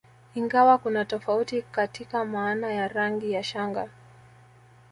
Ingawa 0.35 0.77
kuna 0.77 1.05
tofauti 1.05 1.61
katika 1.61 2.25
maana 2.25 2.73
ya 2.73 2.87
rangi 2.87 3.31
ya 3.31 3.43
shanga 3.43 3.89